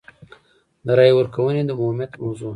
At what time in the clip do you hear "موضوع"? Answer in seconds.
2.21-2.49